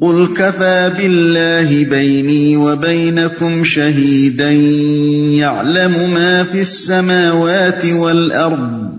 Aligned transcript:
قل 0.00 0.28
كفى 0.36 0.92
بالله 0.98 1.84
بيني 1.84 2.56
وبينكم 2.56 3.64
شهيدا 3.64 4.50
يعلم 5.40 6.14
ما 6.14 6.44
في 6.44 6.60
السماوات 6.60 7.84
والأرض 7.84 8.90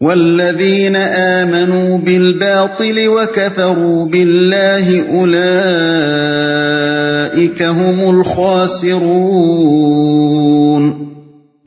والذين 0.00 0.96
آمنوا 0.96 1.98
بالباطل 1.98 3.08
وكفروا 3.08 4.06
بالله 4.06 5.04
أولئك 5.10 7.62
هم 7.62 8.08
الخاسرون 8.08 10.92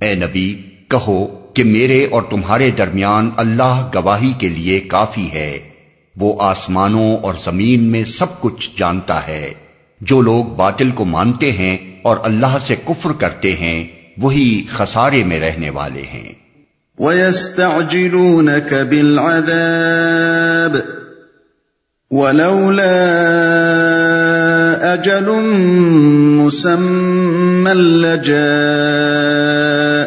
اے 0.01 0.15
نبی، 0.15 0.61
کہو 0.89 1.27
کہ 1.53 1.63
میرے 1.63 2.07
اور 2.11 2.21
تمہارے 2.29 2.71
درمیان 2.71 3.29
اللہ 3.37 3.89
گواہی 3.95 4.33
کے 4.39 4.49
لیے 4.49 4.79
کافی 4.79 5.27
ہے۔ 5.33 5.74
وہ 6.17 6.35
آسمانوں 6.39 7.17
اور 7.17 7.33
زمین 7.45 7.83
میں 7.83 8.03
سب 8.03 8.41
کچھ 8.41 8.69
جانتا 8.77 9.27
ہے۔ 9.27 9.53
جو 10.01 10.21
لوگ 10.21 10.45
باطل 10.45 10.91
کو 10.91 11.05
مانتے 11.05 11.51
ہیں 11.51 11.77
اور 12.01 12.17
اللہ 12.23 12.57
سے 12.67 12.75
کفر 12.75 13.11
کرتے 13.11 13.53
ہیں، 13.53 13.85
وہی 14.17 14.65
خسارے 14.69 15.23
میں 15.23 15.39
رہنے 15.39 15.69
والے 15.69 16.01
ہیں۔ 16.01 16.33
وَيَسْتَعْجِلُونَكَ 16.97 18.75
بِالْعَذَابِ، 18.75 20.77
وَلَوْلَا 22.09 24.93
أَجَلٌ 24.93 25.35
مُسَمًّى 26.45 27.71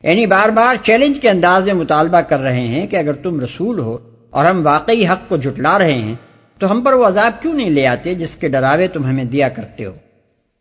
یعنی 0.03 0.25
بار 0.25 0.49
بار 0.49 0.75
چیلنج 0.83 1.19
کے 1.19 1.29
انداز 1.29 1.65
میں 1.65 1.73
مطالبہ 1.73 2.21
کر 2.21 2.39
رہے 2.39 2.65
ہیں 2.67 2.85
کہ 2.87 2.95
اگر 2.95 3.13
تم 3.13 3.39
رسول 3.39 3.79
ہو 3.79 3.97
اور 4.29 4.45
ہم 4.45 4.65
واقعی 4.65 5.05
حق 5.07 5.29
کو 5.29 5.37
جٹلا 5.37 5.77
رہے 5.79 5.93
ہیں 5.93 6.15
تو 6.61 6.71
ہم 6.71 6.81
پر 6.81 6.93
وہ 6.93 7.05
عذاب 7.05 7.41
کیوں 7.41 7.53
نہیں 7.53 7.69
لے 7.69 7.85
آتے 7.87 8.13
جس 8.13 8.35
کے 8.35 8.47
ڈراوے 8.47 8.87
تم 8.87 9.05
ہمیں 9.05 9.25
دیا 9.25 9.49
کرتے 9.49 9.85
ہو؟ 9.85 9.93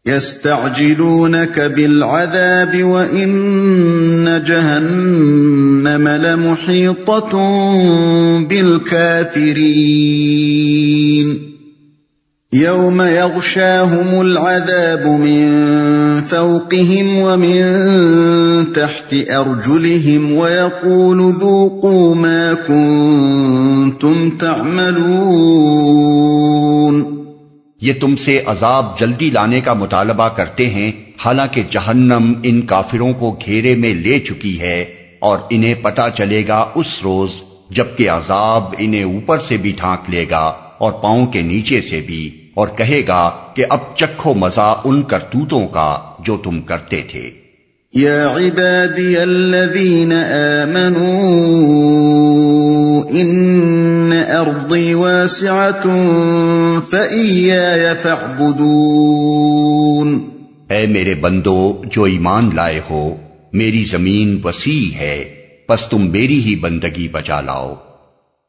يستعجلونك 0.07 1.57
بالعذاب 1.75 2.75
وإن 2.83 3.31
جهنم 4.47 6.09
لمحيطة 6.09 7.33
بالكافرين 9.99 11.58
يوم 12.53 13.01
يغشاهم 13.03 14.21
العذاب 14.21 15.07
من 15.07 15.49
فوقهم 16.21 17.09
ومن 17.19 18.73
تحت 18.73 19.15
أرجلهم 19.15 20.33
ويقول 20.33 21.33
ذوقوا 21.33 22.15
ما 22.15 22.55
كنتم 22.55 24.31
تعملون 24.39 24.97
یہ 27.81 27.93
تم 28.01 28.17
سے 28.17 28.41
عذاب 28.47 28.99
جلدی 29.01 29.29
لانے 29.31 29.61
کا 29.61 29.73
مطالبہ 29.73 30.29
کرتے 30.29 30.67
ہیں، 30.71 30.91
حالانکہ 31.25 31.63
جہنم 31.71 32.33
ان 32.43 32.63
کافروں 32.63 33.13
کو 33.13 33.29
گھیرے 33.47 33.75
میں 33.75 33.95
لے 33.95 34.17
چکی 34.21 34.55
ہے 34.61 34.85
اور 35.19 35.39
انہیں 35.51 35.75
پتا 35.83 36.07
چلے 36.11 36.41
گا 36.49 36.61
اس 36.75 36.91
روز 37.05 37.31
جبکہ 37.71 38.11
عذاب 38.11 38.63
انہیں 38.79 39.05
اوپر 39.05 39.39
سے 39.39 39.57
بھی 39.57 39.73
ڈھانک 39.77 40.11
لے 40.11 40.25
گا 40.31 40.47
اور 40.79 40.93
پاؤں 40.93 41.27
کے 41.27 41.41
نیچے 41.43 41.81
سے 41.81 42.01
بھی۔ 42.07 42.31
اور 42.59 42.69
کہے 42.69 43.03
گا 43.09 43.31
کہ 43.55 43.65
اب 43.69 43.97
چکھو 43.97 44.35
مزہ 44.35 44.81
ان 44.85 45.03
کرتوتوں 45.03 45.69
کا 45.69 45.99
جو 46.19 46.37
تم 46.37 46.61
کرتے 46.61 47.03
تھے۔ 47.11 47.31
يا 47.97 48.37
عبادي 48.37 49.17
الذين 49.17 50.13
آمنوا 50.13 53.13
إن 53.13 54.13
أرضي 54.13 54.95
واسعة 54.95 55.91
فإياي 56.91 57.81
فاعبدون۔ 58.03 60.29
اے 60.71 60.87
میرے 60.87 61.15
بندو 61.15 61.83
جو 61.93 62.03
ایمان 62.03 62.51
لائے 62.55 62.81
ہو 62.91 63.17
میری 63.53 63.85
زمین 63.85 64.41
وسیع 64.45 64.99
ہے 64.99 65.35
پس 65.67 65.85
تم 65.85 66.11
میری 66.11 66.41
ہی 66.41 66.57
بندگی 66.57 67.09
بچا 67.09 67.41
لاؤ۔ 67.41 67.75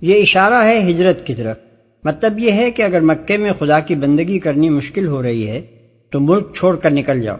یہ 0.01 0.21
اشارہ 0.21 0.53
ہے 0.53 0.91
ہجرت 0.91 1.27
کی 1.27 1.35
طرف۔ 1.35 1.57
مطلب 2.03 2.39
یہ 2.39 2.51
ہے 2.51 2.71
کہ 2.71 2.81
اگر 2.81 3.01
مکے 3.01 3.37
میں 3.37 3.51
خدا 3.59 3.79
کی 3.79 3.95
بندگی 3.95 4.39
کرنی 4.39 4.69
مشکل 4.69 5.07
ہو 5.07 5.23
رہی 5.23 5.47
ہے، 5.47 5.61
تو 6.09 6.19
ملک 6.19 6.53
چھوڑ 6.55 6.75
کر 6.75 6.91
نکل 6.91 7.21
جاؤ۔ 7.21 7.37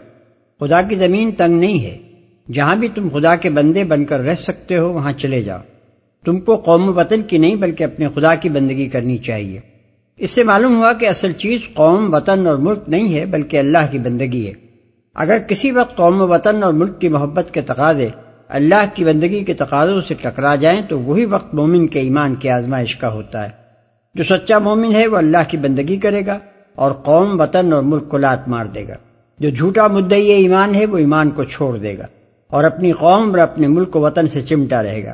خدا 0.59 0.81
کی 0.81 0.95
زمین 0.95 1.31
تنگ 1.31 1.59
نہیں 1.59 1.83
ہے۔ 1.83 1.97
جہاں 2.51 2.75
بھی 2.75 2.87
تم 2.95 3.07
خدا 3.13 3.35
کے 3.35 3.49
بندے 3.49 3.83
بن 3.83 4.05
کر 4.05 4.19
رہ 4.19 4.35
سکتے 4.35 4.77
ہو، 4.77 4.93
وہاں 4.93 5.11
چلے 5.11 5.41
جاؤ۔ 5.41 5.59
تم 6.25 6.39
کو 6.39 6.55
قوم 6.55 6.89
و 6.89 6.93
وطن 6.93 7.21
کی 7.21 7.37
نہیں، 7.37 7.55
بلکہ 7.55 7.83
اپنے 7.83 8.07
خدا 8.15 8.35
کی 8.35 8.49
بندگی 8.49 8.89
کرنی 8.89 9.17
چاہیے۔ 9.17 9.59
اس 10.17 10.29
سے 10.29 10.43
معلوم 10.43 10.75
ہوا 10.75 10.93
کہ 10.93 11.05
اصل 11.05 11.31
چیز 11.31 11.59
قوم، 11.73 12.13
وطن 12.13 12.47
اور 12.47 12.57
ملک 12.57 12.79
نہیں 12.87 13.13
ہے، 13.13 13.25
بلکہ 13.25 13.57
اللہ 13.57 13.91
کی 13.91 13.99
بندگی 13.99 14.47
ہے۔ 14.47 14.53
اگر 15.15 15.37
کسی 15.37 15.71
وقت 15.71 15.97
قوم 15.97 16.21
و 16.21 16.27
وطن 16.27 16.63
اور 16.63 16.73
ملک 16.73 17.01
کی 17.01 17.09
محبت 17.09 17.53
کے 17.53 17.61
تقاضے 17.61 18.09
اللہ 18.47 18.85
کی 18.93 19.05
بندگی 19.05 19.43
کے 19.43 19.53
تقاضوں 19.53 20.01
سے 20.01 20.13
ٹکرا 20.21 20.55
جائیں، 20.55 20.81
تو 20.89 20.99
وہی 20.99 21.25
وقت 21.25 21.53
مومن 21.53 21.87
کے 21.87 21.99
ایمان 21.99 22.35
کے 22.35 22.49
آزمائش 22.49 22.95
کا 22.95 23.13
ہوتا 23.13 23.45
ہے۔ 23.45 23.69
جو 24.15 24.23
سچا 24.23 24.57
مومن 24.57 24.95
ہے 24.95 25.07
وہ 25.07 25.17
اللہ 25.17 25.37
کی 25.47 25.57
بندگی 25.57 25.97
کرے 25.97 26.25
گا 26.25 26.37
اور 26.75 26.91
قوم، 26.91 27.41
وطن 27.41 27.73
اور 27.73 27.83
ملک 27.83 28.09
کو 28.09 28.17
لات 28.17 28.47
مار 28.47 28.65
دے 28.65 28.87
گا۔ 28.87 28.93
جو 29.39 29.49
جھوٹا 29.49 29.87
مدعی 29.87 30.27
ایمان 30.27 30.75
ہے 30.75 30.85
وہ 30.85 30.97
ایمان 30.97 31.29
کو 31.29 31.43
چھوڑ 31.43 31.77
دے 31.77 31.97
گا 31.97 32.05
اور 32.47 32.63
اپنی 32.63 32.91
قوم 32.91 33.29
اور 33.29 33.37
اپنے 33.37 33.67
ملک 33.67 33.95
و 33.95 33.99
وطن 33.99 34.27
سے 34.27 34.41
چمٹا 34.41 34.83
رہے 34.83 35.03
گا۔ 35.03 35.13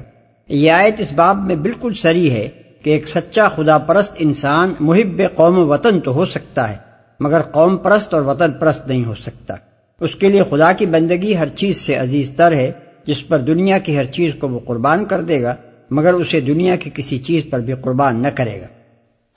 یہ 0.50 0.72
آیت 0.72 0.96
اس 0.98 1.14
باب 1.14 1.46
میں 1.46 1.56
بالکل 1.56 1.94
سری 1.94 2.32
ہے 2.32 2.50
کہ 2.84 2.90
ایک 2.90 3.08
سچا 3.08 3.50
خدا 3.50 3.78
پرست 3.78 4.12
انسان 4.20 4.74
محب 4.80 5.22
قوم 5.36 5.58
و 5.58 5.66
وطن 5.66 6.00
تو 6.00 6.14
ہو 6.14 6.26
سکتا 6.26 6.70
ہے، 6.70 6.78
مگر 7.20 7.42
قوم 7.42 7.78
پرست 7.78 8.14
اور 8.14 8.22
وطن 8.22 8.52
پرست 8.52 8.88
نہیں 8.88 9.06
ہو 9.06 9.16
سکتا۔ 9.16 9.56
اس 10.00 10.16
کے 10.16 10.30
لیے 10.30 10.44
خدا 10.50 10.72
کی 10.72 10.86
بندگی 10.86 11.38
ہر 11.38 11.48
چیز 11.48 11.78
سے 11.78 11.96
عزیز 11.96 12.32
تر 12.32 12.52
ہے، 12.52 12.72
جس 13.08 13.28
پر 13.28 13.40
دنیا 13.40 13.78
کی 13.78 13.98
ہر 13.98 14.06
چیز 14.06 14.32
کو 14.40 14.50
وہ 14.50 14.60
قربان 14.66 15.06
کر 15.06 15.22
دے 15.22 15.42
گا، 15.42 15.56
مگر 15.92 16.14
اسے 16.14 16.40
دنیا 16.40 16.76
کی 16.76 16.90
کسی 16.94 17.18
چیز 17.18 17.44
پر 17.50 17.60
بھی 17.60 17.74
قربان 17.82 18.24
نہ 18.24 18.28
کرے 18.28 18.62
گا۔ 18.62 18.68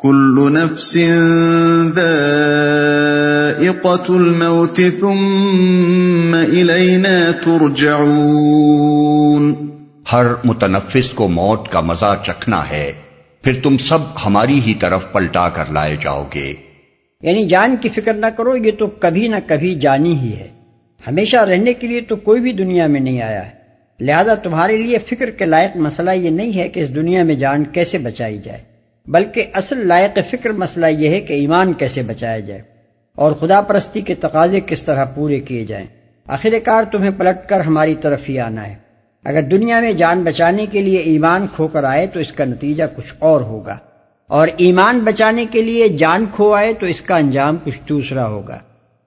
كل 0.03 0.53
نفس 0.53 0.97
ذائقة 1.95 4.05
الموت 4.09 4.81
ثم 5.01 6.47
إلينا 6.47 7.31
ترجعون. 7.45 9.55
ہر 10.13 10.27
متنفس 10.45 11.11
کو 11.11 11.29
موت 11.29 11.69
کا 11.69 11.81
مزہ 11.81 12.23
چکھنا 12.27 12.71
ہے 12.71 12.93
پھر 13.43 13.53
تم 13.63 13.79
سب 13.79 13.99
ہماری 14.27 14.61
ہی 14.67 14.75
طرف 14.75 15.13
پلٹا 15.13 15.49
کر 15.49 15.65
لائے 15.73 15.97
جاؤ 16.01 16.27
گے۔ 16.35 16.55
یعنی 17.23 17.45
جان 17.45 17.77
کی 17.81 17.89
فکر 17.89 18.15
نہ 18.15 18.27
کرو 18.27 18.57
یہ 18.57 18.71
تو 18.79 18.87
کبھی 18.87 19.29
نہ 19.29 19.37
کبھی 19.47 19.75
جانی 19.75 20.19
ہی 20.19 20.33
ہے۔ 20.33 20.49
ہمیشہ 21.07 21.37
رہنے 21.37 21.73
کے 21.73 21.87
لیے 21.87 22.01
تو 22.01 22.17
کوئی 22.17 22.41
بھی 22.41 22.53
دنیا 22.53 22.87
میں 22.87 23.01
نہیں 23.01 23.23
آیا 23.23 23.47
ہے۔ 23.47 23.51
لہذا 24.01 24.35
تمہارے 24.35 24.77
لیے 24.77 24.99
فکر 24.99 25.31
کے 25.31 25.45
لائق 25.45 25.77
مسئلہ 25.77 26.11
یہ 26.11 26.31
نہیں 26.31 26.59
ہے 26.59 26.69
کہ 26.69 26.81
اس 26.81 26.95
دنیا 26.95 27.23
میں 27.23 27.35
جان 27.35 27.65
کیسے 27.65 27.99
بچائی 27.99 28.39
جائے۔ 28.39 28.68
بلکہ 29.09 29.45
اصل 29.53 29.87
لائق 29.87 30.19
فکر 30.31 30.51
مسئلہ 30.51 30.87
یہ 30.87 31.09
ہے 31.09 31.21
کہ 31.21 31.33
ایمان 31.33 31.73
کیسے 31.73 32.03
بچایا 32.03 32.39
جائے 32.39 32.63
اور 33.15 33.33
خدا 33.33 33.61
پرستی 33.61 34.01
کے 34.01 34.15
تقاضے 34.15 34.61
کس 34.67 34.83
طرح 34.83 35.05
پورے 35.05 35.41
کیے 35.41 35.65
جائیں۔ 35.65 35.87
آخر 36.27 36.49
کار 36.65 36.83
تمہیں 36.93 37.11
پلٹ 37.19 37.49
کر 37.49 37.61
ہماری 37.61 37.95
طرف 38.01 38.29
ہی 38.29 38.39
آنا 38.39 38.67
ہے۔ 38.67 38.75
اگر 39.25 39.43
دنیا 39.43 39.81
میں 39.81 39.93
جان 39.93 40.23
بچانے 40.23 40.67
کے 40.67 40.83
لیے 40.83 40.99
ایمان 40.99 41.47
کھو 41.55 41.69
کر 41.69 41.85
آئے 41.85 42.07
تو 42.07 42.21
اس 42.21 42.33
کا 42.33 42.45
نتیجہ 42.45 42.85
کچھ 42.97 43.15
اور 43.19 43.41
ہوگا۔ 43.41 43.79
اور 44.27 44.49
ایمان 44.57 44.99
بچانے 44.99 45.47
کے 45.51 45.63
لیے 45.63 45.89
جان 45.89 46.25
کھو 46.33 46.53
آئے 46.53 46.73
تو 46.73 46.87
اس 46.87 47.01
کا 47.01 47.17
انجام 47.17 47.57
کچھ 47.65 47.81
دوسرا 47.89 48.29
ہوگا۔ 48.29 48.59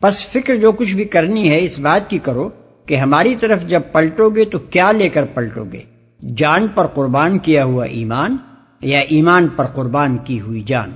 بس 0.03 0.27
فکر 0.27 0.55
جو 0.55 0.71
کچھ 0.71 0.95
بھی 0.95 1.03
کرنی 1.03 1.49
ہے 1.49 1.59
اس 1.61 1.79
بات 1.79 2.09
کی 2.09 2.19
کرو 2.23 2.49
کہ 2.85 2.95
ہماری 2.95 3.35
طرف 3.35 3.63
جب 3.63 3.81
پلٹو 3.91 4.29
گے 4.29 4.45
تو 4.45 4.59
کیا 4.59 4.91
لے 4.91 5.09
کر 5.09 5.23
پلٹو 5.23 5.63
گے 5.63 5.81
جان 6.35 6.67
پر 6.67 6.87
قربان 6.87 7.37
کیا 7.37 7.63
ہوا 7.63 7.85
ایمان 7.85 8.37
یا 8.81 8.99
ایمان 8.99 9.47
پر 9.47 9.65
قربان 9.65 10.17
کی 10.17 10.41
ہوئی 10.41 10.63
جان۔ 10.67 10.91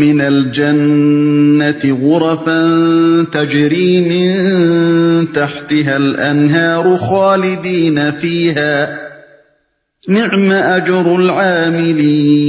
من 0.01 0.21
الجنة 0.21 1.97
غرفا 2.03 2.63
تجري 3.33 4.01
من 4.01 4.33
تحتها 5.35 5.97
الأنهار 5.97 6.97
خالدين 6.97 8.11
فيها 8.21 8.99
نعم 10.09 10.53
أجر 10.53 11.17
العاملين 11.17 12.49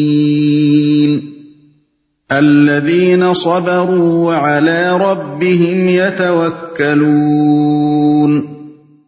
الذين 2.29 3.33
صبروا 3.33 4.37
وعلى 4.37 4.99
ربهم 4.99 5.87
يتوكلون. 5.87 8.41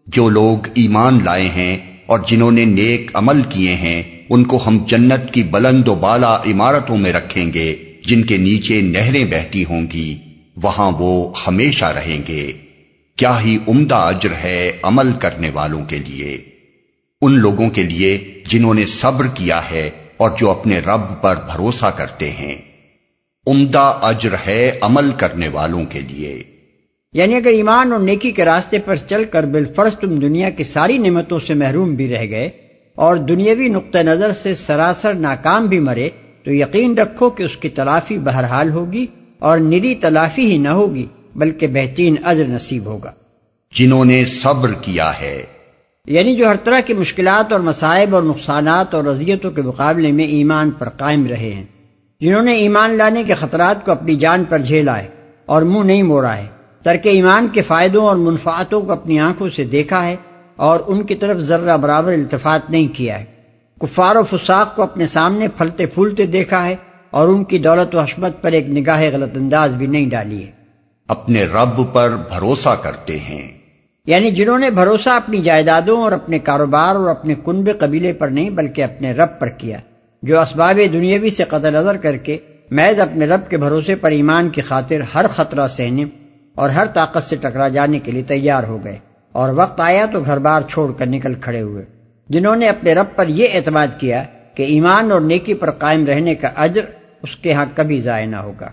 جو 0.07 0.29
لوگ 0.29 0.67
ایمان 0.75 1.19
لائے 1.23 1.43
ہیں 1.43 1.77
اور 2.05 2.19
جنہوں 2.27 2.51
نے 2.51 2.65
نیک 2.65 3.11
عمل 3.13 3.41
کیے 3.49 3.75
ہیں، 3.75 4.03
ان 4.29 4.43
کو 4.43 4.59
ہم 4.67 4.83
جنت 4.87 5.33
کی 5.33 5.43
بلند 5.43 5.87
و 5.87 5.95
بالا 5.95 6.35
عمارتوں 6.35 6.97
میں 6.97 7.13
رکھیں 7.13 7.53
گے، 7.53 7.75
جن 8.05 8.23
کے 8.23 8.37
نیچے 8.37 8.81
نہریں 8.81 9.25
بہتی 9.25 9.63
ہوں 9.63 9.81
گی، 9.93 10.17
وہاں 10.63 10.91
وہ 10.99 11.33
ہمیشہ 11.47 11.85
رہیں 11.85 12.21
گے۔ 12.27 12.51
کیا 13.15 13.45
ہی 13.45 13.57
عمدہ 13.67 13.95
اجر 13.95 14.29
ہے 14.43 14.71
عمل 14.83 15.11
کرنے 15.19 15.49
والوں 15.53 15.85
کے 15.85 15.97
لیے۔ 15.97 16.37
ان 17.21 17.39
لوگوں 17.39 17.69
کے 17.69 17.83
لیے 17.83 18.41
جنہوں 18.47 18.73
نے 18.73 18.85
صبر 18.85 19.27
کیا 19.27 19.61
ہے 19.71 19.89
اور 20.17 20.29
جو 20.39 20.49
اپنے 20.49 20.79
رب 20.79 21.21
پر 21.21 21.35
بھروسہ 21.35 21.85
کرتے 21.85 22.31
ہیں۔ 22.31 22.70
عمدہ 23.47 23.99
اجر 24.01 24.29
ہے 24.47 24.77
عمل 24.81 25.11
کرنے 25.17 25.47
والوں 25.47 25.85
کے 25.85 25.99
لیے۔ 25.99 26.43
یعنی 27.13 27.35
اگر 27.35 27.47
ایمان 27.47 27.91
اور 27.91 27.99
نیکی 27.99 28.31
کے 28.31 28.45
راستے 28.45 28.79
پر 28.79 28.95
چل 28.95 29.23
کر 29.23 29.45
بالفرض 29.45 29.95
تم 29.95 30.15
دنیا 30.15 30.49
کی 30.49 30.63
ساری 30.63 30.97
نعمتوں 30.97 31.39
سے 31.39 31.53
محروم 31.53 31.95
بھی 31.95 32.09
رہ 32.09 32.25
گئے 32.25 32.49
اور 32.95 33.15
دنیاوی 33.15 33.67
نقطۂ 33.67 33.99
نظر 33.99 34.31
سے 34.31 34.53
سراسر 34.53 35.13
ناکام 35.13 35.67
بھی 35.67 35.79
مرے 35.79 36.09
تو 36.43 36.53
یقین 36.53 36.97
رکھو 36.97 37.29
کہ 37.29 37.43
اس 37.43 37.57
کی 37.57 37.69
تلافی 37.69 38.17
بہرحال 38.17 38.69
ہوگی 38.69 39.05
اور 39.39 39.57
نری 39.59 39.95
تلافی 39.95 40.51
ہی 40.51 40.57
نہ 40.57 40.69
ہوگی 40.69 41.05
بلکہ 41.35 41.67
بہترین 41.67 42.15
عزر 42.23 42.47
نصیب 42.47 42.85
ہوگا۔ 42.85 43.11
جنہوں 43.75 44.05
نے 44.05 44.25
صبر 44.25 44.73
کیا 44.73 45.11
ہے۔ 45.21 45.43
یعنی 46.05 46.35
جو 46.35 46.47
ہر 46.47 46.55
طرح 46.55 46.79
کی 46.79 46.93
مشکلات 46.93 47.51
اور 47.51 47.59
مسائب 47.59 48.15
اور 48.15 48.23
نقصانات 48.23 48.93
اور 48.93 49.03
رضیتوں 49.03 49.51
کے 49.51 49.61
مقابلے 49.61 50.11
میں 50.11 50.25
ایمان 50.25 50.71
پر 50.71 50.89
قائم 50.89 51.27
رہے 51.27 51.53
ہیں۔ 51.53 51.80
جنہوں 52.21 52.41
نے 52.41 52.53
ایمان 52.53 52.97
لانے 52.97 53.23
کے 53.23 53.33
خطرات 53.33 53.85
کو 53.85 53.91
اپنی 53.91 54.15
جان 54.15 54.43
پر 54.43 54.59
جھیلا 54.59 55.01
ہے 55.01 55.07
اور 55.45 55.61
منہ 55.61 55.83
نہیں 55.83 56.03
موڑا 56.03 56.37
ہے۔ 56.37 56.45
ترک 56.83 56.99
ایمان 57.03 57.47
کے 57.53 57.61
فائدوں 57.61 58.05
اور 58.05 58.15
منفعتوں 58.15 58.81
کو 58.81 58.91
اپنی 58.91 59.19
آنکھوں 59.19 59.49
سے 59.49 59.63
دیکھا 59.63 60.05
ہے 60.05 60.15
اور 60.55 60.79
ان 60.87 61.03
کی 61.03 61.15
طرف 61.15 61.37
ذرہ 61.37 61.77
برابر 61.77 62.13
التفات 62.13 62.69
نہیں 62.69 62.87
کیا 62.97 63.19
ہے۔ 63.19 63.25
کفار 63.81 64.15
و 64.15 64.23
فساق 64.23 64.75
کو 64.75 64.83
اپنے 64.83 65.05
سامنے 65.05 65.47
پھلتے 65.47 65.85
پھولتے 65.85 66.25
دیکھا 66.25 66.67
ہے 66.67 66.75
اور 67.11 67.27
ان 67.27 67.43
کی 67.43 67.57
دولت 67.57 67.95
و 67.95 67.99
حشمت 67.99 68.41
پر 68.41 68.51
ایک 68.51 68.69
نگاہ 68.69 69.03
غلط 69.13 69.37
انداز 69.37 69.71
بھی 69.71 69.87
نہیں 69.87 70.09
ڈالی 70.09 70.45
ہے۔ 70.45 70.51
اپنے 71.07 71.43
رب 71.43 71.93
پر 71.93 72.09
بھروسہ 72.09 72.75
کرتے 72.81 73.19
ہیں۔ 73.19 73.51
یعنی 74.05 74.31
جنہوں 74.31 74.59
نے 74.59 74.69
بھروسہ 74.69 75.09
اپنی 75.09 75.37
جائیدادوں 75.37 76.01
اور 76.01 76.11
اپنے 76.11 76.39
کاروبار 76.39 76.95
اور 76.95 77.09
اپنے 77.09 77.33
کنب 77.45 77.69
قبیلے 77.79 78.13
پر 78.13 78.27
نہیں 78.27 78.49
بلکہ 78.49 78.83
اپنے 78.83 79.11
رب 79.11 79.39
پر 79.39 79.47
کیا۔ 79.47 79.77
جو 80.23 80.39
اسباب 80.39 80.79
دنیاوی 80.93 81.29
سے 81.29 81.43
قطع 81.43 81.69
نظر 81.69 81.97
کر 81.97 82.17
کے 82.17 82.37
محض 82.71 82.99
اپنے 82.99 83.25
رب 83.25 83.49
کے 83.49 83.57
بھروسے 83.57 83.95
پر 83.95 84.11
ایمان 84.11 84.49
کی 84.49 84.61
خاطر 84.61 85.01
ہر 85.15 85.25
خطرہ 85.27 85.67
سہنے 85.67 86.05
اور 86.55 86.69
ہر 86.69 86.85
طاقت 86.93 87.23
سے 87.23 87.35
ٹکرا 87.35 87.67
جانے 87.67 87.99
کے 87.99 88.11
لیے 88.11 88.23
تیار 88.23 88.63
ہو 88.63 88.83
گئے 88.83 88.97
اور 89.31 89.49
وقت 89.49 89.81
آیا 89.81 90.05
تو 90.05 90.19
گھر 90.19 90.37
بار 90.37 90.61
چھوڑ 90.61 90.91
کر 90.93 91.05
نکل 91.05 91.33
کھڑے 91.33 91.61
ہوئے 91.61 91.85
جنہوں 92.29 92.55
نے 92.55 92.69
اپنے 92.69 92.93
رب 92.93 93.05
پر 93.15 93.27
یہ 93.27 93.47
اعتماد 93.53 93.87
کیا 93.97 94.23
کہ 94.55 94.63
ایمان 94.63 95.11
اور 95.11 95.21
نیکی 95.21 95.53
پر 95.53 95.71
قائم 95.71 96.05
رہنے 96.05 96.35
کا 96.35 96.47
اجر 96.55 96.81
اس 97.21 97.35
کے 97.35 97.53
ہاں 97.53 97.65
کبھی 97.75 97.99
ضائع 97.99 98.25
نہ 98.25 98.35
ہوگا 98.35 98.71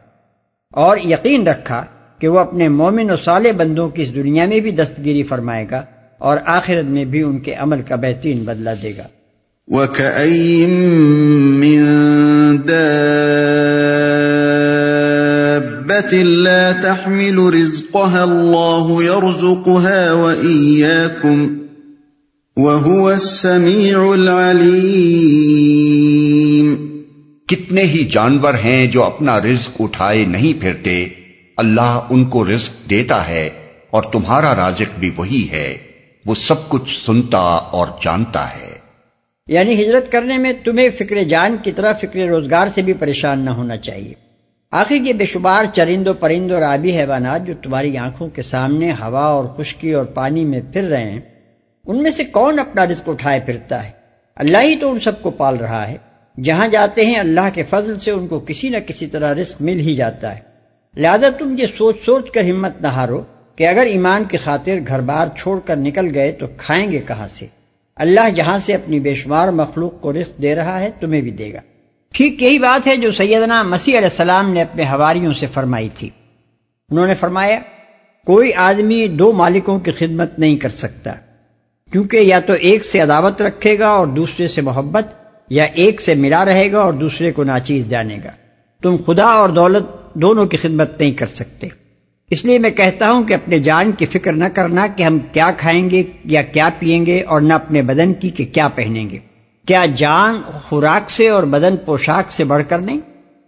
اور 0.71 0.97
یقین 0.97 1.47
رکھا 1.49 1.85
کہ 2.19 2.29
وہ 2.29 2.39
اپنے 2.39 2.69
مومن 2.69 3.11
و 3.11 3.17
صالح 3.17 3.49
بندوں 3.57 3.89
کی 3.89 4.03
اس 4.03 4.15
دنیا 4.15 4.47
میں 4.47 4.61
بھی 4.61 4.71
دستگیری 4.71 5.23
فرمائے 5.23 5.67
گا 5.71 5.85
اور 6.19 6.37
آخرت 6.45 6.85
میں 6.85 7.05
بھی 7.05 7.23
ان 7.23 7.39
کے 7.39 7.55
عمل 7.55 7.83
کا 7.83 7.97
بہترین 7.97 8.45
بدلہ 8.45 8.71
دے 8.83 8.93
گا۔ 8.97 9.03
وَكَأَيٍّ 9.71 10.67
مِّن 11.63 11.81
دَابَّةٍ 12.69 13.35
لا 16.23 16.73
تحمل 16.73 17.39
رزقها 17.39 18.25
الله 18.25 19.03
يرزقها 19.03 20.13
وإياكم 20.13 21.59
وهو 22.57 23.11
السميع 23.11 24.13
العليم 24.13 24.89
کتنے 27.47 27.83
ہی 27.83 28.05
جانور 28.05 28.55
ہیں 28.55 28.87
جو 28.87 29.03
اپنا 29.03 29.41
رزق 29.41 29.77
اٹھائے 29.81 30.25
نہیں 30.25 30.61
پھرتے، 30.61 31.09
اللہ 31.57 32.07
ان 32.11 32.25
کو 32.25 32.45
رزق 32.45 32.91
دیتا 32.91 33.29
ہے 33.29 33.51
اور 33.91 34.03
تمہارا 34.03 34.57
رازق 34.57 34.99
بھی 34.99 35.11
وہی 35.17 35.49
ہے، 35.53 35.79
وہ 36.27 36.35
سب 36.35 36.69
کچھ 36.69 37.07
سنتا 37.07 37.39
اور 37.39 37.87
جانتا 38.05 38.49
ہے۔ 38.49 38.78
یعنی 39.49 39.83
ہجرت 39.83 40.13
کرنے 40.13 40.39
میں 40.39 40.53
تمہیں 40.65 40.89
فکر 40.99 41.23
جان 41.23 41.57
کی 41.63 41.73
طرح 41.73 41.93
فکر 41.93 42.27
روزگار 42.27 42.69
سے 42.69 42.83
بھی 42.83 42.93
پریشان 42.93 43.39
نہ 43.39 43.51
ہونا 43.51 43.77
چاہیے۔ 43.77 44.13
آخر 44.71 44.95
یہ 44.95 45.13
بے 45.13 45.25
شمار 45.25 45.65
چرند 45.73 46.07
و 46.07 46.15
پرند 46.15 46.53
اور 46.53 46.63
آبی 46.63 46.97
حیوانات 46.97 47.47
جو 47.47 47.55
تمہاری 47.63 47.97
آنکھوں 47.97 48.29
کے 48.29 48.43
سامنے 48.43 48.93
ہوا 48.93 49.25
اور 49.25 49.45
خشکی 49.45 49.93
اور 49.93 50.05
پانی 50.05 50.45
میں 50.45 50.61
پھر 50.73 50.83
رہے 50.83 51.11
ہیں، 51.11 51.21
ان 51.87 52.03
میں 52.03 52.11
سے 52.11 52.25
کون 52.25 52.59
اپنا 52.59 52.87
رزق 52.87 53.09
اٹھائے 53.09 53.41
پھرتا 53.47 53.87
ہے؟ 53.87 53.91
اللہ 54.37 54.59
ہی 54.59 54.77
تو 54.77 54.93
ان 54.93 54.99
سب 54.99 55.23
کو 55.23 55.31
پال 55.31 55.57
رہا 55.57 55.89
ہے۔ 55.89 55.97
جہاں 56.43 56.69
جاتے 56.69 57.07
ہیں 57.07 57.17
اللہ 57.17 57.49
کے 57.55 57.63
فضل 57.71 57.99
سے 57.99 58.11
ان 58.11 58.29
کو 58.29 58.41
کسی 58.41 58.69
نہ 58.69 58.77
کسی 58.87 59.07
طرح 59.07 59.35
رزق 59.35 59.63
مل 59.63 59.81
ہی 59.81 59.95
جاتا 59.95 60.37
ہے۔ 60.37 60.41
لہذا 60.97 61.29
تم 61.39 61.55
یہ 61.59 61.67
سوچ 61.79 61.97
سوچ 62.05 62.31
کر 62.31 62.41
ہمت 62.41 62.73
نہ 62.81 62.87
ہارو 62.87 63.25
کہ 63.57 63.69
اگر 63.69 63.87
ایمان 63.87 64.25
کی 64.25 64.37
خاطر 64.37 64.79
گھر 64.87 65.01
بار 65.01 65.27
چھوڑ 65.37 65.61
کر 65.65 65.77
نکل 65.77 66.15
گئے 66.15 66.33
تو 66.33 66.47
کھائیں 66.57 66.93
گے 66.93 66.99
کہاں 66.99 67.29
سے؟ 67.29 67.47
اللہ 67.99 68.31
جہاں 68.37 68.59
سے 68.59 68.75
اپنی 68.75 69.01
بے 69.01 69.15
شمار 69.15 69.49
مخلوق 69.49 70.01
کو 70.01 70.13
رزق 70.13 70.43
دے 70.43 70.55
رہا 70.55 70.81
ہے 70.81 70.91
تمہیں 71.01 71.23
بھی 71.23 71.31
دے 71.31 71.53
گا۔ 71.53 71.59
ٹھیک 72.13 72.43
یہی 72.43 72.59
بات 72.59 72.87
ہے 72.87 72.97
جو 72.97 73.11
سیدنا 73.11 73.63
مسیح 73.63 73.99
علیہ 73.99 74.09
السلام 74.09 74.53
نے 74.53 74.63
اپنے 74.63 74.85
ہواریوں 74.85 75.33
سے 75.33 75.47
فرمائی 75.55 75.89
تھی۔ 75.95 76.11
انہوں 76.91 77.07
نے 77.07 77.15
فرمایا، 77.15 77.61
کوئی 78.27 78.53
آدمی 78.53 79.07
دو 79.09 79.33
مالکوں 79.33 79.79
کی 79.79 79.91
خدمت 79.91 80.39
نہیں 80.39 80.57
کر 80.57 80.69
سکتا، 80.69 81.13
کیونکہ 81.93 82.17
یا 82.17 82.41
تو 82.41 82.53
ایک 82.53 82.85
سے 82.85 83.01
عداوت 83.01 83.43
رکھے 83.43 83.79
گا 83.79 83.89
اور 83.89 84.07
دوسرے 84.07 84.47
سے 84.47 84.61
محبت، 84.61 85.07
یا 85.51 85.65
ایک 85.65 86.01
سے 86.01 86.15
ملا 86.15 86.45
رہے 86.45 86.73
گا 86.73 86.81
اور 86.81 86.93
دوسرے 86.93 87.33
کو 87.33 87.45
ناچیز 87.45 87.89
جانے 87.89 88.19
گا۔ 88.25 88.31
تم 88.83 88.97
خدا 89.07 89.25
اور 89.25 89.49
دولت 89.49 90.15
دونوں 90.15 90.47
کی 90.47 90.57
خدمت 90.57 91.01
نہیں 91.01 91.13
کر 91.13 91.27
سکتے۔ 91.27 91.69
اس 92.31 92.45
لیے 92.45 92.59
میں 92.59 92.71
کہتا 92.71 93.11
ہوں 93.11 93.23
کہ 93.25 93.35
اپنے 93.35 93.59
جان 93.59 93.93
کی 93.93 94.07
فکر 94.07 94.33
نہ 94.33 94.45
کرنا 94.55 94.87
کہ 94.97 95.03
ہم 95.03 95.19
کیا 95.33 95.51
کھائیں 95.59 95.91
گے 95.91 96.03
یا 96.25 96.43
کیا 96.43 96.69
پئیں 96.79 97.07
گے 97.07 97.23
اور 97.23 97.41
نہ 97.41 97.53
اپنے 97.53 97.83
بدن 97.83 98.15
کی 98.15 98.31
کہ 98.31 98.45
کیا 98.45 98.69
پہنیں 98.69 99.11
گے۔ 99.11 99.19
کیا 99.67 99.87
جان 99.97 100.35
خوراک 100.53 101.11
سے 101.11 101.29
اور 101.29 101.43
بدن 101.43 101.77
پوشاک 101.77 102.33
سے 102.33 102.45
بڑھ 102.45 102.63
کر 102.69 102.79
نہیں؟ 102.79 102.99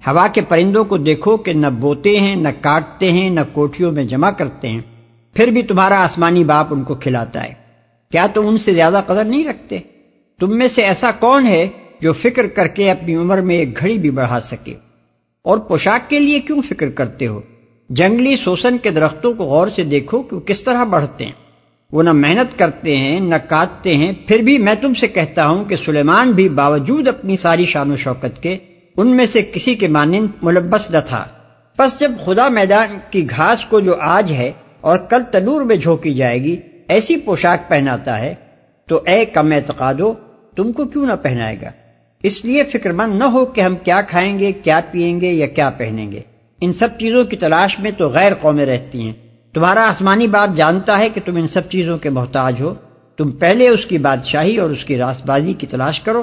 ہوا 0.06 0.26
کے 0.28 0.40
پرندوں 0.40 0.84
کو 0.84 0.98
دیکھو 0.98 1.36
کہ 1.36 1.52
نہ 1.52 1.66
بوتے 1.66 2.20
ہیں، 2.20 2.36
نہ 2.36 2.48
کاٹتے 2.60 3.12
ہیں، 3.12 3.30
نہ 3.30 3.40
کوٹھیوں 3.52 3.92
میں 3.92 4.04
جمع 4.04 4.30
کرتے 4.30 4.68
ہیں۔ 4.68 4.80
پھر 5.34 5.48
بھی 5.48 5.62
تمہارا 5.62 6.04
آسمانی 6.04 6.44
باپ 6.44 6.66
ان 6.70 6.82
کو 6.82 6.94
کھلاتا 6.94 7.44
ہے۔ 7.44 7.54
کیا 8.12 8.26
تم 8.26 8.46
ان 8.46 8.58
سے 8.58 8.72
زیادہ 8.72 9.02
قدر 9.06 9.24
نہیں 9.24 9.48
رکھتے؟ 9.48 9.78
تم 10.40 10.58
میں 10.58 10.68
سے 10.68 10.82
ایسا 10.82 11.10
کون 11.10 11.46
ہے 11.46 11.68
جو 12.00 12.12
فکر 12.12 12.46
کر 12.46 12.66
کے 12.66 12.90
اپنی 12.90 13.14
عمر 13.14 13.40
میں 13.40 13.56
ایک 13.56 13.80
گھڑی 13.80 13.98
بھی 13.98 14.10
بڑھا 14.10 14.40
سکے؟ 14.40 14.74
اور 15.42 15.58
پوشاک 15.58 16.10
کے 16.10 16.18
لیے 16.18 16.40
کیوں 16.40 16.62
فکر 16.62 16.90
کرتے 16.90 17.26
ہو؟ 17.26 17.40
جنگلی 17.90 18.36
سوسن 18.36 18.78
کے 18.78 18.90
درختوں 18.90 19.32
کو 19.32 19.44
غور 19.44 19.68
سے 19.68 19.82
دیکھو 19.82 20.22
کہ 20.22 20.36
وہ 20.36 20.40
کس 20.40 20.62
طرح 20.62 20.84
بڑھتے 20.84 21.24
ہیں۔ 21.24 21.32
وہ 21.92 22.02
نہ 22.02 22.12
محنت 22.12 22.58
کرتے 22.58 22.96
ہیں، 22.96 23.20
نہ 23.20 23.34
کاٹتے 23.48 23.96
ہیں۔ 23.96 24.12
پھر 24.26 24.38
بھی 24.38 24.58
میں 24.58 24.74
تم 24.80 24.94
سے 24.94 25.08
کہتا 25.08 25.48
ہوں 25.48 25.64
کہ 25.64 25.76
سلیمان 25.76 26.32
بھی 26.32 26.48
باوجود 26.48 27.08
اپنی 27.08 27.36
ساری 27.36 27.64
شان 27.64 27.92
و 27.92 27.96
شوکت 27.96 28.42
کے 28.42 28.56
ان 28.96 29.06
میں 29.06 29.26
سے 29.26 29.42
کسی 29.42 29.74
کے 29.74 29.88
مانند 29.88 30.26
ملبس 30.42 30.90
نہ 30.90 30.98
تھا۔ 31.08 31.24
بس 31.78 32.00
جب 32.00 32.12
خدا 32.24 32.48
میدان 32.48 32.98
کی 33.10 33.30
گھاس 33.30 33.64
کو 33.64 33.80
جو 33.80 33.94
آج 34.00 34.32
ہے 34.32 34.52
اور 34.80 34.98
کل 34.98 35.22
تنور 35.32 35.62
میں 35.62 35.76
جھونکی 35.76 36.14
جائے 36.14 36.44
گی، 36.44 36.56
ایسی 36.88 37.16
پوشاک 37.16 37.68
پہناتا 37.68 38.20
ہے، 38.20 38.34
تو 38.86 39.00
اے 39.06 39.24
کم 39.24 39.52
اعتقادو، 39.52 40.12
تم 40.56 40.72
کو 40.72 40.84
کیوں 40.84 41.06
نہ 41.06 41.12
پہنائے 41.22 41.56
گا؟ 41.62 41.70
اس 42.22 42.44
لیے 42.44 42.64
فکر 42.64 42.92
مند 42.92 43.18
نہ 43.18 43.24
ہو 43.24 43.44
کہ 43.44 43.60
ہم 43.60 43.76
کیا 43.76 44.00
کھائیں 44.00 44.38
گے، 44.38 44.52
کیا 44.52 44.80
پیئیں 44.90 45.20
گے 45.20 45.32
یا 45.32 45.46
کیا 45.46 45.70
پہنیں 45.70 46.12
گے۔ 46.12 46.20
ان 46.60 46.72
سب 46.72 46.88
چیزوں 46.98 47.24
کی 47.24 47.36
تلاش 47.36 47.78
میں 47.78 47.90
تو 47.96 48.08
غیر 48.08 48.32
قومیں 48.34 48.66
رہتی 48.66 49.00
ہیں۔ 49.00 49.12
تمہارا 49.54 49.88
آسمانی 49.88 50.26
باپ 50.26 50.56
جانتا 50.56 50.98
ہے 50.98 51.08
کہ 51.08 51.20
تم 51.24 51.36
ان 51.36 51.48
سب 51.48 51.70
چیزوں 51.70 51.98
کے 51.98 52.10
محتاج 52.10 52.54
ہو۔ 52.60 52.74
تم 53.16 53.30
پہلے 53.30 53.68
اس 53.68 53.86
کی 53.86 53.98
بادشاہی 53.98 54.56
اور 54.56 54.70
اس 54.70 54.84
کی 54.84 54.98
راست 54.98 55.26
بازی 55.26 55.52
کی 55.52 55.66
تلاش 55.66 56.00
کرو۔ 56.00 56.22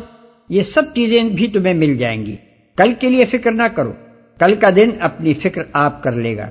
یہ 0.50 0.62
سب 0.62 0.84
چیزیں 0.96 1.24
بھی 1.24 1.48
تمہیں 1.48 1.74
مل 1.74 1.98
جائیں 1.98 2.26
گی۔ 2.26 2.36
کل 2.78 2.94
کے 3.00 3.10
لیے 3.10 3.26
فکر 3.26 3.52
نہ 3.52 3.64
کرو۔ 3.76 3.94
کل 4.40 4.56
کا 4.56 4.70
دن 4.76 4.90
اپنی 5.00 5.34
فکر 5.34 5.64
آپ 5.74 6.04
کر 6.04 6.12
لے 6.12 6.38
گا۔ 6.38 6.50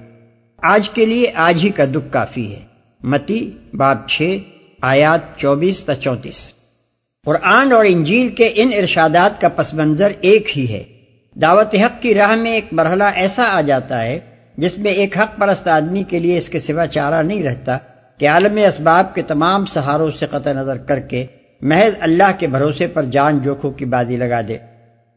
آج 0.63 0.91
کے 0.91 1.07
لیے 1.07 1.31
آج 1.35 1.65
ہی 1.65 1.69
کا 1.69 1.85
دکھ 1.85 2.13
کافی 2.13 2.53
ہے۔ 2.53 2.61
متی، 3.03 3.51
باب 3.75 4.09
چھ، 4.09 4.39
آیات 4.83 5.39
چوبیس 5.39 5.85
تا 5.85 5.95
چونتیس۔ 5.95 6.51
قرآن 7.27 7.73
اور 7.73 7.85
انجیل 7.89 8.29
کے 8.29 8.53
ان 8.55 8.71
ارشادات 8.79 9.41
کا 9.41 9.49
پس 9.49 9.75
منظر 9.75 10.13
ایک 10.21 10.59
ہی 10.59 10.69
ہے۔ 10.69 10.83
دعوت 11.43 11.75
حق 11.75 12.03
کی 12.03 12.15
راہ 12.15 12.35
میں 12.35 12.53
ایک 12.53 12.65
مرحلہ 12.73 13.05
ایسا 13.05 13.43
آ 13.47 13.61
جاتا 13.61 14.03
ہے 14.03 14.21
جس 14.57 14.79
میں 14.79 14.91
ایک 14.91 15.19
حق 15.19 15.39
پرست 15.39 15.69
آدمی 15.69 16.03
کے 16.03 16.19
لیے 16.19 16.39
اس 16.39 16.49
کے 16.49 16.61
سوا 16.61 16.87
چارہ 16.87 17.23
نہیں 17.23 17.43
رہتا 17.43 17.79
کہ 18.19 18.29
عالم 18.29 18.59
اسباب 18.69 19.15
کے 19.15 19.23
تمام 19.23 19.67
سہاروں 19.67 20.11
سے 20.11 20.27
قطع 20.31 20.53
نظر 20.53 20.79
کر 20.79 21.01
کے 21.01 21.27
محض 21.61 21.93
اللہ 22.01 22.31
کے 22.39 22.47
بھروسے 22.47 22.87
پر 22.87 23.03
جان 23.03 23.39
جوکھوں 23.39 23.71
کی 23.71 23.85
بازی 23.85 24.17
لگا 24.17 24.41
دے۔ 24.49 24.57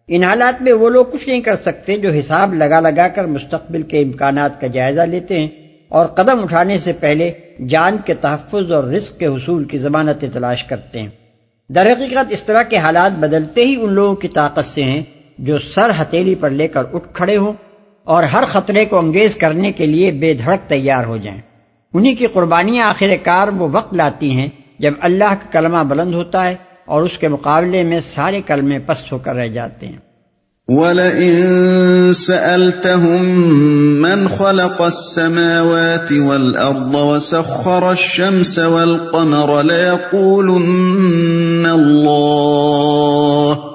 ان 0.07 0.23
حالات 0.23 0.61
میں 0.61 0.73
وہ 0.73 0.89
لوگ 0.89 1.05
کچھ 1.11 1.29
نہیں 1.29 1.41
کر 1.41 1.55
سکتے 1.55 1.97
جو 1.97 2.09
حساب 2.09 2.53
لگا 2.53 2.79
لگا 2.79 3.07
کر 3.07 3.25
مستقبل 3.25 3.81
کے 3.81 3.99
امکانات 3.99 4.61
کا 4.61 4.67
جائزہ 4.67 5.01
لیتے 5.01 5.39
ہیں 5.39 5.47
اور 5.89 6.05
قدم 6.05 6.43
اٹھانے 6.43 6.77
سے 6.77 6.93
پہلے 6.93 7.31
جان 7.67 7.97
کے 8.05 8.13
تحفظ 8.13 8.71
اور 8.71 8.83
رزق 8.83 9.19
کے 9.19 9.27
حصول 9.27 9.63
کی 9.63 9.77
ضمانتیں 9.77 10.29
تلاش 10.33 10.63
کرتے 10.63 11.01
ہیں۔ 11.01 11.09
در 11.69 11.91
حقیقت 11.91 12.25
اس 12.29 12.43
طرح 12.43 12.63
کے 12.63 12.77
حالات 12.77 13.19
بدلتے 13.19 13.65
ہی 13.65 13.75
ان 13.81 13.93
لوگوں 13.93 14.15
کی 14.15 14.27
طاقت 14.27 14.65
سے 14.65 14.83
ہیں 14.83 15.03
جو 15.39 15.57
سر 15.57 15.91
ہتیلی 16.01 16.35
پر 16.35 16.49
لے 16.49 16.67
کر 16.67 16.83
اٹھ 16.93 17.07
کھڑے 17.13 17.37
ہوں 17.37 17.53
اور 18.03 18.23
ہر 18.23 18.43
خطرے 18.51 18.85
کو 18.85 18.99
انگیز 18.99 19.35
کرنے 19.35 19.71
کے 19.71 19.85
لیے 19.85 20.11
بے 20.11 20.33
دھڑک 20.33 20.69
تیار 20.69 21.05
ہو 21.05 21.17
جائیں۔ 21.17 21.41
انہی 21.93 22.15
کی 22.15 22.27
قربانیاں 22.27 22.87
آخر 22.87 23.09
کار 23.23 23.47
وہ 23.47 23.67
وقت 23.71 23.93
لاتی 23.93 24.31
ہیں 24.31 24.47
جب 24.79 24.93
اللہ 24.99 25.23
کا 25.23 25.51
کلمہ 25.51 25.83
بلند 25.83 26.13
ہوتا 26.13 26.47
ہے 26.47 26.55
اور 26.85 27.01
اس 27.01 27.17
کے 27.17 27.27
مقابلے 27.27 27.83
میں 27.83 27.99
سارے 27.99 28.41
کلمے 28.41 28.79
پست 28.79 29.11
ہو 29.11 29.17
کر 29.17 29.35
رہ 29.35 29.47
جاتے 29.47 29.87
ہیں۔ 29.87 29.97
وَلَئِن 30.67 32.13
سَأَلْتَهُم 32.13 33.21
مَّنْ 34.01 34.37
خَلَقَ 34.37 34.83
السَّمَاوَاتِ 34.83 36.19
وَالْأَرْضَ 36.19 36.95
وَسَخَّرَ 36.95 37.83
الشَّمْسَ 37.83 38.61
وَالْقَمَرَ 38.61 39.63
لَيَقُولُنَّ 39.63 41.69
اللَّهُ 41.69 43.68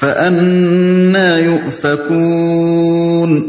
فَأَنَّا 0.00 1.38
يُؤْفَكُونَ 1.38 3.40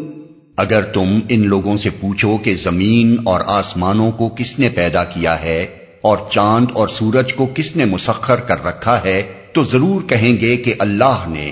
اگر 0.58 0.82
تم 0.82 1.20
ان 1.30 1.48
لوگوں 1.48 1.78
سے 1.78 1.90
پوچھو 1.90 2.38
کہ 2.38 2.56
زمین 2.56 3.16
اور 3.26 3.42
آسمانوں 3.46 4.12
کو 4.12 4.30
کس 4.30 4.60
نے 4.60 4.70
پیدا 4.70 5.04
کیا 5.04 5.42
ہے 5.42 5.68
اور 6.02 6.18
چاند 6.32 6.68
اور 6.74 6.88
سورج 6.88 7.34
کو 7.34 7.48
کس 7.56 7.76
نے 7.76 7.86
مسخر 7.86 8.36
کر 8.36 8.66
رکھا 8.66 9.06
ہے 9.06 9.24
تو 9.54 9.64
ضرور 9.64 10.10
کہیں 10.10 10.42
گے 10.42 10.58
کہ 10.58 10.74
اللہ 10.80 11.24
نے 11.28 11.52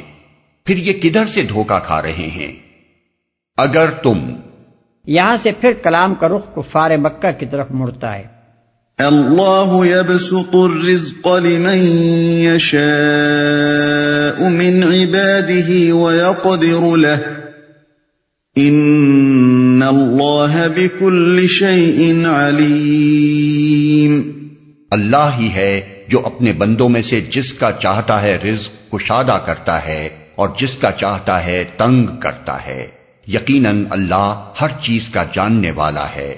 پھر 0.66 0.78
یہ 0.78 0.94
کدھر 0.94 1.25
سے 1.25 1.42
دھوکا 1.42 1.80
کھا 1.80 2.02
رہے 2.02 2.22
ہیں؟ 2.36 2.54
اگر 3.58 3.86
تم 4.04 4.34
یہاں 5.08 5.38
سے 5.38 5.52
پھر 5.62 5.72
کلام 5.84 6.16
کا 6.16 6.28
رخ 6.28 6.56
کفار 6.56 6.98
مکہ 6.98 7.40
کی 7.40 7.46
طرف 7.46 7.68
مڑتا 7.70 8.18
ہے۔ 8.18 8.24
اللہ 8.98 9.86
يبسط 9.86 10.50
الرزق 10.54 11.28
لمن 11.28 12.60
يشاء 14.25 14.50
من 14.50 14.84
عباده 14.84 15.94
ويقدر 15.94 16.98
له 16.98 17.17
ان 18.55 19.84
اللہ 19.84 20.67
بكل 20.75 21.48
شيء 21.48 22.27
علیم 22.27 24.22
اللہ 24.91 25.29
ہی 25.39 25.50
ہے 25.50 25.82
جو 26.08 26.22
اپنے 26.25 26.53
بندوں 26.53 26.89
میں 26.89 27.01
سے 27.01 27.22
جس 27.22 27.53
کا 27.53 27.72
چاہتا 27.72 28.22
ہے 28.22 28.38
رزق 28.44 28.91
کشادہ 28.91 29.39
کرتا 29.46 29.86
ہے 29.86 30.10
اور 30.36 30.50
جس 30.60 30.75
کا 30.75 30.91
چاہتا 30.91 31.46
ہے 31.46 31.63
تنگ 31.77 32.08
کرتا 32.20 32.65
ہے۔ 32.65 32.88
یقیناً 33.27 33.84
اللہ 33.89 34.53
ہر 34.62 34.67
چیز 34.84 35.10
کا 35.10 35.24
جاننے 35.34 35.72
والا 35.72 36.08
ہے۔ 36.15 36.36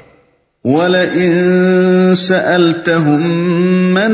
وَلَئِن 0.67 2.11
سَأَلْتَهُم 2.15 3.23
مَّن 3.95 4.13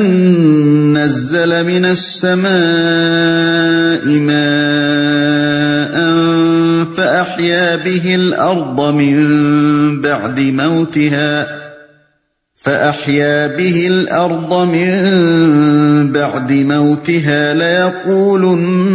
نَّزَّلَ 0.94 1.50
مِنَ 1.66 1.86
السَّمَاءِ 1.86 2.54
مَاءً 4.22 5.96
فَأَحْيَا 6.94 7.76
بِهِ 7.76 8.16
الْأَرْضَ 8.16 8.94
مِن 8.94 9.18
بَعْدِ 10.02 10.40
مَوْتِهَا 10.40 11.48
فَأَحْيَا 12.56 13.48
بِهِ 13.48 13.88
الْأَرْضَ 13.88 14.54
مِن 14.68 14.92
بَعْدِ 16.14 16.52
مَوْتِهَا 16.54 17.54
لَيَقُولُنَّ 17.54 18.92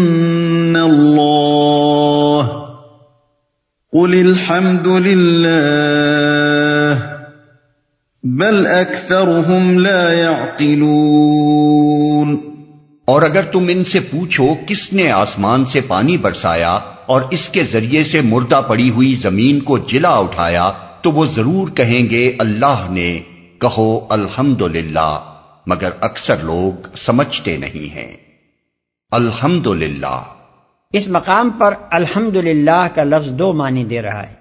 اللَّهُ 0.77 2.43
قُلِ 3.93 4.15
الْحَمْدُ 4.15 4.89
لِلَّهِ 4.89 6.08
بل 8.39 8.67
اکثرهم 8.67 9.79
لا 9.79 10.13
يعقلون 10.13 12.37
اور 13.05 13.23
اگر 13.23 13.43
تم 13.43 13.65
ان 13.69 13.85
سے 13.85 14.01
پوچھو 14.01 14.55
کس 14.67 14.93
نے 14.93 15.11
آسمان 15.11 15.65
سے 15.65 15.81
پانی 15.81 16.17
برسایا 16.17 16.79
اور 17.07 17.23
اس 17.31 17.49
کے 17.49 17.63
ذریعے 17.63 18.05
سے 18.05 18.21
مردہ 18.21 18.63
پڑی 18.69 18.91
ہوئی 18.91 19.15
زمین 19.15 19.61
کو 19.61 19.79
جلا 19.79 20.17
اٹھایا 20.17 20.73
تو 21.03 21.13
وہ 21.13 21.27
ضرور 21.27 21.69
کہیں 21.69 22.11
گے 22.11 22.37
اللہ 22.39 22.87
نے 22.91 23.21
کہو 23.59 24.07
الحمد 24.09 24.63
مگر 25.67 25.89
اکثر 26.01 26.35
لوگ 26.43 26.97
سمجھتے 26.97 27.57
نہیں 27.57 27.95
ہیں۔ 27.95 28.17
الحمد 29.13 29.69
اس 30.93 31.09
مقام 31.09 31.51
پر 31.51 31.75
الحمد 31.91 32.37
کا 32.95 33.05
لفظ 33.05 33.31
دو 33.31 33.53
معنی 33.53 33.85
دے 33.85 34.03
رہا 34.03 34.23
ہے۔ 34.23 34.38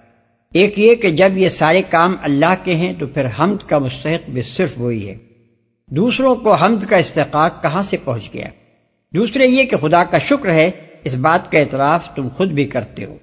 ایک 0.54 0.80
یہ 0.80 0.96
کہ 0.96 1.12
جب 1.12 1.38
یہ 1.38 1.50
سارے 1.50 1.82
کام 1.90 2.16
اللہ 2.22 2.56
کے 2.64 2.76
ہیں 2.76 2.94
تو 3.00 3.08
پھر 3.08 3.26
حمد 3.40 3.68
کا 3.68 3.78
مستحق 3.78 4.30
بھی 4.30 4.42
صرف 4.42 4.70
وہی 4.78 5.10
ہے۔ 5.10 5.18
دوسروں 5.88 6.36
کو 6.36 6.54
حمد 6.54 6.84
کا 6.90 6.98
استحقاق 6.98 7.62
کہاں 7.62 7.84
سے 7.84 7.98
پہنچ 8.04 8.34
گیا؟ 8.34 8.48
دوسرے 9.14 9.48
یہ 9.48 9.64
کہ 9.64 9.78
خدا 9.78 10.04
کا 10.04 10.18
شکر 10.18 10.52
ہے 10.52 10.72
اس 11.04 11.14
بات 11.14 11.52
کا 11.52 11.60
اعتراف 11.60 12.16
تم 12.16 12.28
خود 12.38 12.48
بھی 12.48 12.66
کرتے 12.66 13.06
ہو۔ 13.06 13.18